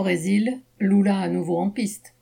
[0.00, 2.14] Brésil, Lula à nouveau en piste.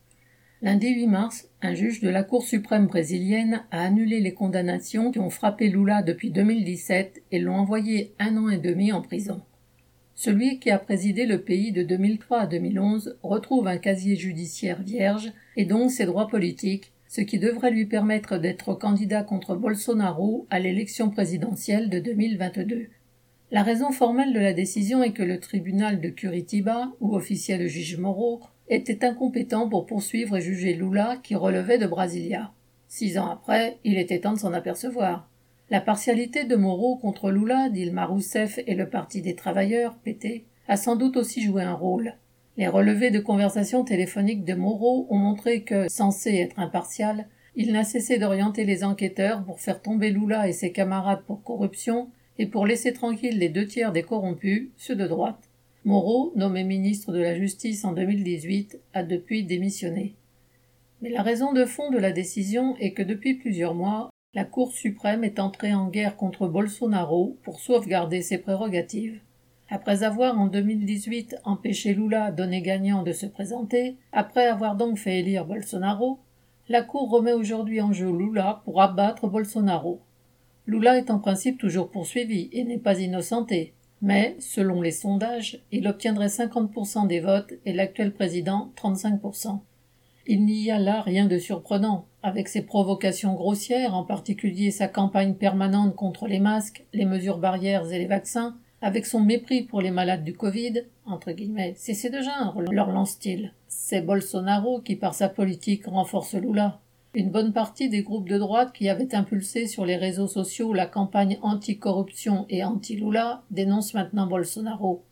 [0.63, 5.21] Lundi 8 mars, un juge de la Cour suprême brésilienne a annulé les condamnations qui
[5.21, 9.43] ont frappé Lula depuis 2017 et l'ont envoyé un an et demi en prison.
[10.17, 15.33] Celui qui a présidé le pays de 2003 à 2011 retrouve un casier judiciaire vierge
[15.55, 20.59] et donc ses droits politiques, ce qui devrait lui permettre d'être candidat contre Bolsonaro à
[20.59, 22.89] l'élection présidentielle de 2022.
[23.51, 27.67] La raison formelle de la décision est que le tribunal de Curitiba, où officiait le
[27.67, 32.53] juge Moreau, était incompétent pour poursuivre et juger Lula qui relevait de Brasilia.
[32.89, 35.31] Six ans après, il était temps de s'en apercevoir.
[35.71, 40.77] La partialité de Moreau contre Lula, Dilma Rousseff et le Parti des travailleurs, PT, a
[40.77, 42.17] sans doute aussi joué un rôle.
[42.59, 47.85] Les relevés de conversations téléphoniques de Moreau ont montré que, censé être impartial, il n'a
[47.85, 52.67] cessé d'orienter les enquêteurs pour faire tomber Lula et ses camarades pour corruption et pour
[52.67, 55.51] laisser tranquilles les deux tiers des corrompus, ceux de droite.
[55.85, 60.15] Moreau, nommé ministre de la Justice en 2018, a depuis démissionné.
[61.01, 64.73] Mais la raison de fond de la décision est que depuis plusieurs mois, la Cour
[64.73, 69.21] suprême est entrée en guerre contre Bolsonaro pour sauvegarder ses prérogatives.
[69.71, 75.21] Après avoir en 2018 empêché Lula donné gagnant de se présenter, après avoir donc fait
[75.21, 76.19] élire Bolsonaro,
[76.69, 80.01] la Cour remet aujourd'hui en jeu Lula pour abattre Bolsonaro.
[80.69, 83.73] Lula est en principe toujours poursuivi et n'est pas innocenté.
[84.03, 89.61] Mais, selon les sondages, il obtiendrait 50% des votes et l'actuel président 35%.
[90.27, 95.37] Il n'y a là rien de surprenant, avec ses provocations grossières, en particulier sa campagne
[95.37, 99.91] permanente contre les masques, les mesures barrières et les vaccins, avec son mépris pour les
[99.91, 103.55] malades du Covid, entre guillemets, c'est ces de genre, leur lance-t-il.
[103.69, 106.79] C'est Bolsonaro qui, par sa politique, renforce Lula.
[107.15, 110.87] Une bonne partie des groupes de droite qui avaient impulsé sur les réseaux sociaux la
[110.87, 115.03] campagne anti-corruption et anti-Lula dénoncent maintenant Bolsonaro.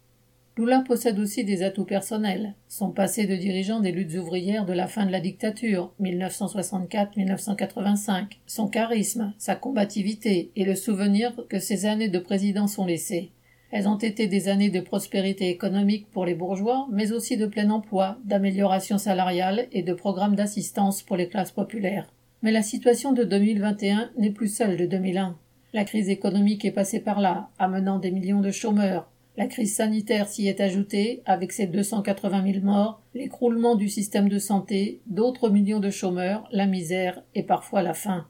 [0.59, 2.55] Lula possède aussi des atouts personnels.
[2.69, 8.69] Son passé de dirigeant des luttes ouvrières de la fin de la dictature, 1964-1985, son
[8.69, 13.31] charisme, sa combativité et le souvenir que ces années de présidence ont laissé.
[13.73, 17.71] Elles ont été des années de prospérité économique pour les bourgeois, mais aussi de plein
[17.71, 22.13] emploi, d'amélioration salariale et de programmes d'assistance pour les classes populaires.
[22.43, 25.37] Mais la situation de 2021 n'est plus celle de 2001.
[25.73, 29.11] La crise économique est passée par là, amenant des millions de chômeurs.
[29.37, 34.39] La crise sanitaire s'y est ajoutée, avec ses 280 000 morts, l'écroulement du système de
[34.39, 38.27] santé, d'autres millions de chômeurs, la misère et parfois la faim.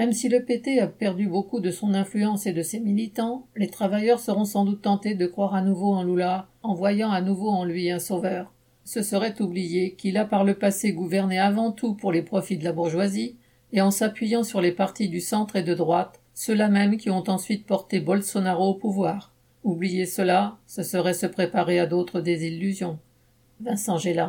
[0.00, 3.68] Même si le PT a perdu beaucoup de son influence et de ses militants, les
[3.68, 7.50] travailleurs seront sans doute tentés de croire à nouveau en Lula, en voyant à nouveau
[7.50, 8.50] en lui un sauveur.
[8.84, 12.64] Ce serait oublier qu'il a par le passé gouverné avant tout pour les profits de
[12.64, 13.36] la bourgeoisie,
[13.74, 17.28] et en s'appuyant sur les partis du centre et de droite, ceux-là même qui ont
[17.28, 19.34] ensuite porté Bolsonaro au pouvoir.
[19.64, 22.98] Oublier cela, ce serait se préparer à d'autres désillusions.
[23.60, 24.28] Vincent Géla.